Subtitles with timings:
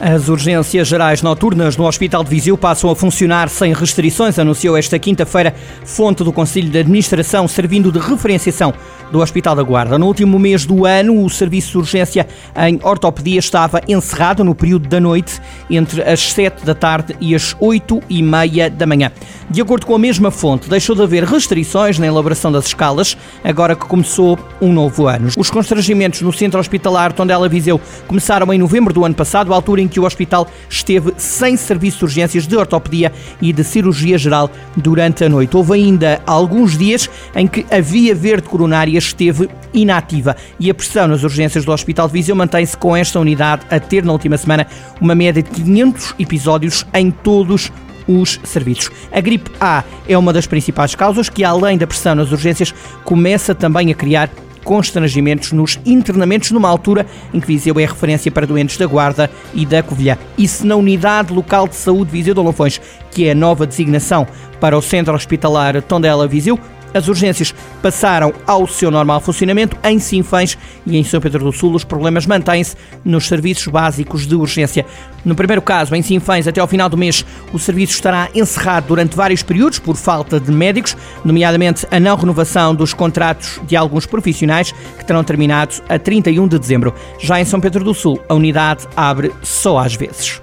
[0.00, 4.98] As urgências gerais noturnas no Hospital de Viseu passam a funcionar sem restrições, anunciou esta
[4.98, 8.74] quinta-feira fonte do Conselho de Administração, servindo de referenciação
[9.12, 9.96] do Hospital da Guarda.
[9.96, 12.26] No último mês do ano, o serviço de urgência
[12.66, 15.40] em ortopedia estava encerrado no período da noite,
[15.70, 19.12] entre as 7 da tarde e as 8 e meia da manhã.
[19.48, 23.76] De acordo com a mesma fonte, deixou de haver restrições na elaboração das escalas, agora
[23.76, 25.28] que começou um novo ano.
[25.38, 29.83] Os constrangimentos no centro hospitalar Tondela Viseu começaram em novembro do ano passado, à altura
[29.84, 34.50] em que o hospital esteve sem serviço de urgências de ortopedia e de cirurgia geral
[34.76, 35.56] durante a noite.
[35.56, 41.06] Houve ainda alguns dias em que a via verde coronária esteve inativa e a pressão
[41.06, 44.66] nas urgências do Hospital de Viseu mantém-se com esta unidade a ter na última semana
[45.00, 47.70] uma média de 500 episódios em todos
[48.06, 48.90] os serviços.
[49.10, 52.74] A gripe A é uma das principais causas que, além da pressão nas urgências,
[53.04, 54.28] começa também a criar
[54.64, 59.64] constrangimentos nos internamentos numa altura em que Viseu é referência para doentes da Guarda e
[59.64, 60.16] da Covilhã.
[60.36, 64.26] Isso na Unidade Local de Saúde Viseu de Olofões, que é a nova designação
[64.60, 66.58] para o Centro Hospitalar Tondela Viseu,
[66.94, 70.56] as urgências passaram ao seu normal funcionamento em Sinfãs
[70.86, 71.74] e em São Pedro do Sul.
[71.74, 74.86] Os problemas mantêm-se nos serviços básicos de urgência.
[75.24, 79.16] No primeiro caso, em Sinfãs, até ao final do mês, o serviço estará encerrado durante
[79.16, 84.72] vários períodos por falta de médicos, nomeadamente a não renovação dos contratos de alguns profissionais
[84.98, 86.94] que terão terminado a 31 de dezembro.
[87.18, 90.40] Já em São Pedro do Sul, a unidade abre só às vezes.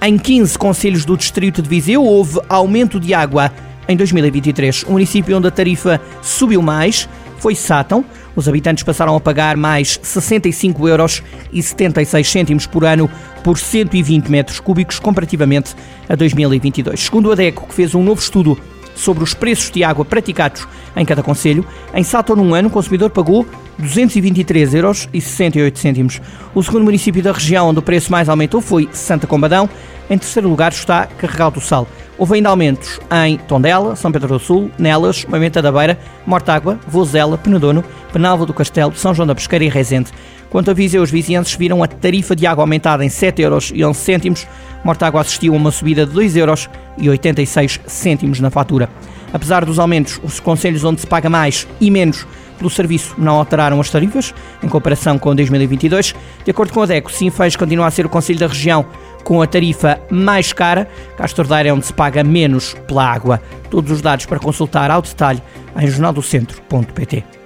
[0.00, 3.52] Em 15 conselhos do distrito de Viseu houve aumento de água
[3.88, 4.84] em 2023.
[4.84, 8.04] O município onde a tarifa subiu mais foi Sátão.
[8.36, 13.10] Os habitantes passaram a pagar mais 65 euros e 76 cêntimos por ano
[13.42, 15.74] por 120 metros cúbicos comparativamente
[16.08, 17.00] a 2022.
[17.00, 18.56] Segundo o ADECO, que fez um novo estudo
[18.94, 23.10] sobre os preços de água praticados em cada conselho, em Sátão num ano o consumidor
[23.10, 23.46] pagou
[23.78, 26.20] 223 euros e 68 cêntimos.
[26.54, 29.68] O segundo município da região onde o preço mais aumentou foi Santa Combadão.
[30.08, 31.88] Em terceiro lugar está Carregal do Sal.
[32.18, 37.38] Houve ainda aumentos em Tondela, São Pedro do Sul, Nelas, Moimenta da Beira, Mortágua, Vozela,
[37.38, 40.10] Penedono, Penalva do Castelo, São João da Pesqueira e Rezende.
[40.50, 43.82] Quanto a Viseu, os vizinhenses viram a tarifa de água aumentada em 7 euros e
[43.82, 44.46] 11 cêntimos.
[44.84, 46.68] Mortágua assistiu a uma subida de 2 euros
[46.98, 48.90] e 86 cêntimos na fatura.
[49.32, 52.26] Apesar dos aumentos, os conselhos onde se paga mais e menos
[52.58, 56.14] pelo serviço não alteraram as tarifas em comparação com 2022.
[56.44, 58.86] De acordo com a DECO, Sinfãs continua a ser o conselho da região
[59.24, 60.88] com a tarifa mais cara.
[61.16, 63.40] Castor Daire é onde se paga menos pela água.
[63.70, 65.42] Todos os dados para consultar ao detalhe
[65.76, 67.41] em jornaldocentro.pt.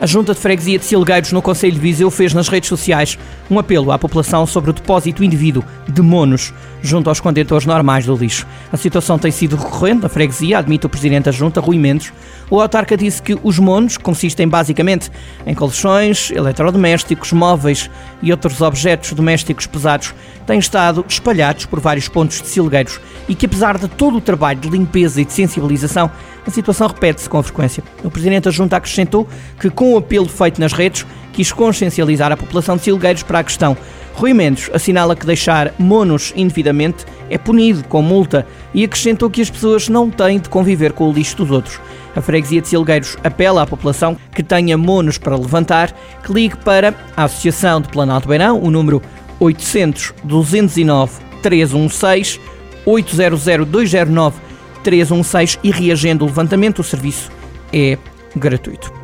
[0.00, 3.18] A Junta de Freguesia de Silgueiros, no Conselho de Viseu, fez nas redes sociais
[3.50, 8.14] um apelo à população sobre o depósito indivíduo de monos junto aos contentores normais do
[8.14, 8.46] lixo.
[8.72, 12.12] A situação tem sido recorrente na freguesia, admite o Presidente da Junta, Rui Mendes.
[12.48, 15.10] O autarca disse que os monos consistem basicamente
[15.44, 17.90] em colchões, eletrodomésticos, móveis
[18.22, 20.14] e outros objetos domésticos pesados
[20.46, 24.60] têm estado espalhados por vários pontos de Silgueiros e que, apesar de todo o trabalho
[24.60, 26.10] de limpeza e de sensibilização,
[26.46, 27.84] a situação repete-se com frequência.
[28.02, 29.28] O Presidente da Junta acrescentou
[29.60, 33.44] que, com o apelo feito nas redes, quis consciencializar a população de Silgueiros para a
[33.44, 33.76] questão.
[34.14, 38.44] Rui Mendes assinala que deixar monos indevidamente é punido com multa
[38.74, 41.80] e acrescentou que as pessoas não têm de conviver com o lixo dos outros.
[42.16, 45.94] A freguesia de Silgueiros apela à população que tenha monos para levantar
[46.24, 49.00] que ligue para a Associação de Planalto Beirão, o número
[49.38, 52.40] 800 209 316
[52.84, 54.36] 800 209
[54.82, 57.30] 316 e reagendo o levantamento, o serviço
[57.72, 57.96] é
[58.34, 58.97] gratuito.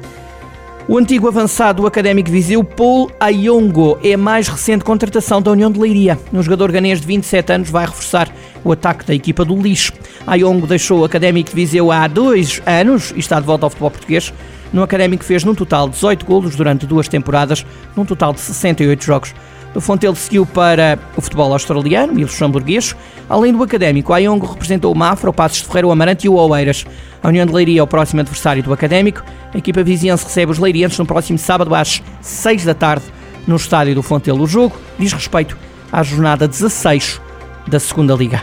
[0.87, 5.81] O antigo avançado académico Viseu, Paul Ayongo, é a mais recente contratação da União de
[5.81, 6.19] Leiria.
[6.31, 8.31] Um jogador ganês de 27 anos vai reforçar
[8.63, 9.95] o ataque da equipa do lixo.
[10.27, 13.93] Ayongo deixou o académico de Viseu há dois anos e está de volta ao futebol
[13.93, 14.31] português.
[14.75, 17.65] No académico fez num total 18 golos durante duas temporadas,
[17.97, 19.35] num total de 68 jogos.
[19.75, 22.95] Do Fontelo seguiu para o futebol australiano e luxemburguês.
[23.29, 26.29] Além do académico, a Iongo representou o Mafra, o Passos de Ferreira, o Amarante e
[26.29, 26.87] o Oeiras.
[27.21, 29.25] A União de Leiria é o próximo adversário do académico.
[29.53, 33.05] A equipa viziense recebe os leiriantes no próximo sábado às 6 da tarde
[33.49, 34.45] no estádio do Fontelo.
[34.45, 35.59] O jogo diz respeito
[35.91, 37.21] à jornada 16
[37.67, 38.43] da Segunda Liga.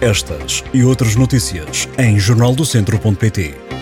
[0.00, 3.73] Estas e outras notícias em jornaldocentro.pt